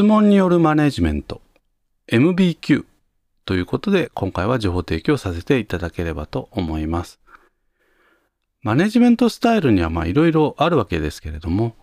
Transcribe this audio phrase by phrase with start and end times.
[0.00, 1.42] 質問によるマネジメント
[2.10, 2.86] MBQ
[3.44, 7.20] ということで今回は情報提供させていただければと思います。
[8.62, 11.76] マネジメントスタイルにはまあいろいろあるわけですけれども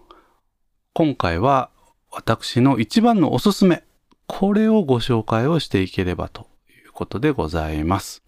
[0.95, 1.69] 今回は
[2.09, 3.83] 私の一番のおすすめ
[4.25, 6.47] これをご紹介をしていければと
[6.85, 8.23] いうことでございます。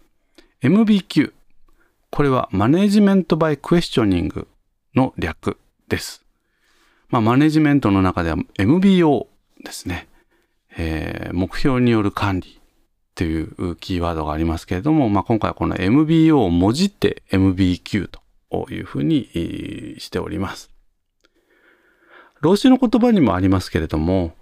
[0.62, 1.32] MBQ
[2.12, 4.46] これはマネジメントバイクエスチョニング
[4.94, 6.24] の略です。
[7.08, 9.26] まあ、マネジメントの中では MBO
[9.62, 10.08] ですね。
[10.76, 12.60] えー、目標による管理
[13.14, 18.08] というキーワードがありますけれども、まあ、今回はこの MBO をもじって MBQ
[18.50, 20.70] というふうにしております。
[22.40, 24.32] 老子の言葉にもありますけれども、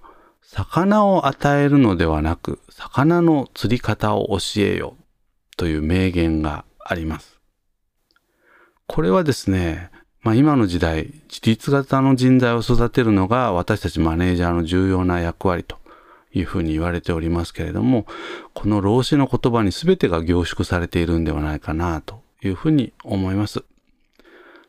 [0.43, 4.97] 魚を与えるのではなく、魚の釣り方を教えよ
[5.57, 7.41] という名言があります。
[8.87, 9.91] これはですね、
[10.23, 15.79] まあ、今の時代、自立型の人材を育てるのが私たちマネージャーの重要な役割と
[16.33, 18.05] いうふうに言われておりますけれども、
[18.53, 23.63] この老子の言葉に全てが凝縮されているんではないかなというふうに思います。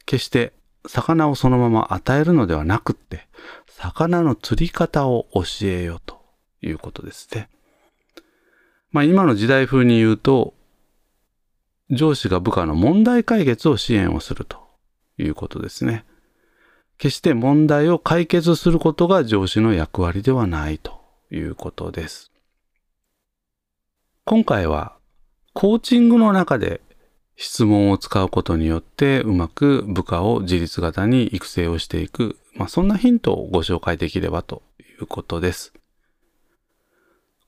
[0.06, 0.54] 決して
[0.88, 3.28] 魚をそのまま与えるのではなくって、
[3.68, 6.22] 魚の釣り方を教えようと
[6.62, 7.50] いうことですね。
[8.92, 10.54] まあ今の時代風に言うと、
[11.90, 14.69] 上司が部下の問題解決を支援をすると
[15.20, 16.06] いうことですね。
[16.98, 22.32] 決して問題を解決することが上司の役割ではないということです。
[24.26, 24.96] 今回は
[25.54, 26.82] コーチングの中で
[27.36, 35.74] 質問を使うことによってうまく部下を自立型に育成をしていく、まあ、そんなヒントをご紹介できればということです。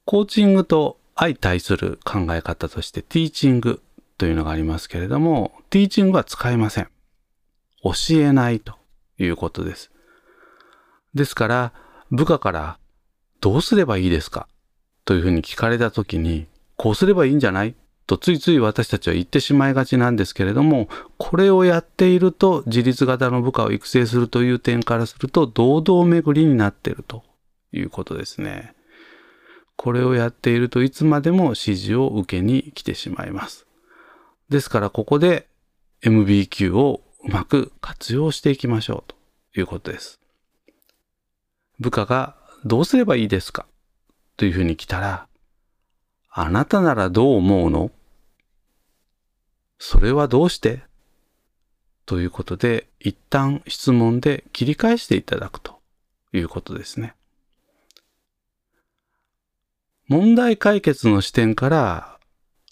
[0.05, 3.81] コーチングと相対する考え方としてティーチング
[4.17, 6.89] というのがありますけれども、ティーチングは使えません。
[7.83, 8.75] 教えないと
[9.17, 9.91] いうことです。
[11.13, 11.73] ですから、
[12.11, 12.77] 部下から
[13.39, 14.47] どうすればいいですか？
[15.05, 16.47] というふうに聞かれたときに、
[16.77, 17.75] こうすればいいんじゃない？
[18.07, 27.23] とついつい私たちは言ってしまいがちなんですけれども、これをやっていると自立型の部下を育成するという点からすると堂々巡りになっていると
[27.71, 28.73] いうことですね。
[29.77, 33.65] これをやっているといつまでも指示を受けに来てしまいます。
[34.49, 35.47] ですからここで
[36.03, 39.13] MBQ をうまく活用していきましょう
[39.53, 40.19] ということです。
[41.79, 43.65] 部下がどうすればいいですか
[44.37, 45.27] というふうに来たら、
[46.29, 47.91] あなたならどう思うの？
[49.79, 50.83] それはどうして？
[52.05, 55.79] ということで、一旦質問で切り返していただくと
[56.33, 57.13] いうことですね。
[60.07, 62.19] 問題解決の視点から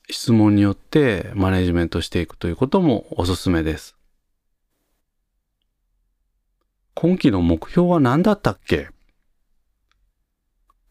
[0.09, 3.95] 質問によってマネジメントしていくということもおすすめです。
[7.01, 8.89] 今期の目標は何だったっけ？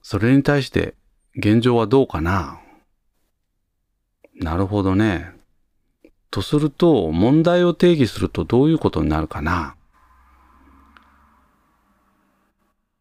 [0.01, 0.95] それに対して
[1.37, 2.63] 現状はどうかな？
[4.35, 5.35] なるほどね。
[6.31, 9.77] とすると、問題を定義するとどういうことになるかな？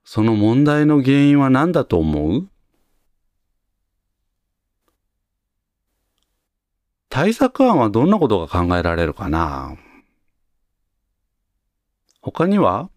[0.04, 2.50] その問題の原因は何だと思う？
[7.08, 9.78] 対策案はどんなことが考えられるかな？
[12.20, 12.90] 他には？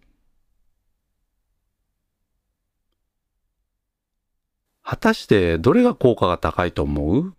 [4.90, 7.32] 果たしてどれが効果が高いと思う？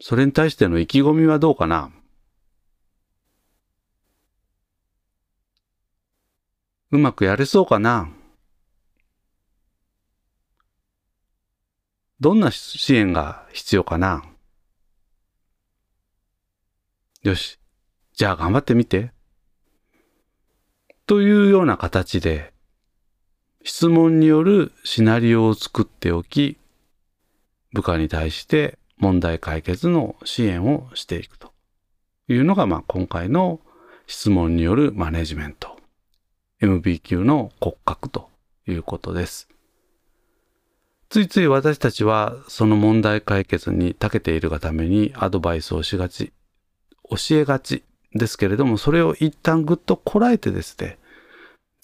[0.00, 1.92] それに対しての意気込みはどうかな？
[6.90, 8.10] うまくやれそうかな？
[12.18, 14.24] どんな支援が必要かな？
[17.22, 17.60] よし。
[18.14, 19.12] じゃあ頑張ってみて。
[21.08, 22.52] というような形で、
[23.64, 26.58] 質問によるシナリオを作っておき、
[27.72, 31.54] 部下に対して問題解決の支援をしていくと
[32.28, 33.58] いうのが、まあ、今回の
[34.06, 35.78] 質問によるマネジメント、
[36.60, 38.28] MBQ の骨格と
[38.66, 39.48] いうことです。
[41.08, 46.34] ついつい私たちはその問題解決に長けているがためにアドバイスをしがち、
[47.08, 50.97] 教えがちですけれども、それを一旦ぐっとこらえてですね、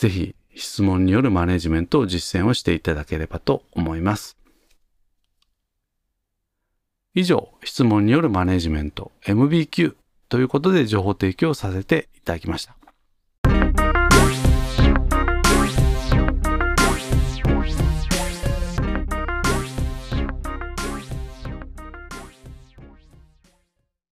[0.05, 4.37] ぜひ質問によるマネジメントを実践をしていただければと思います。
[7.15, 9.95] 以上、質問によるマネジメント MBQ
[10.29, 12.77] ということで情報提供させていただきました。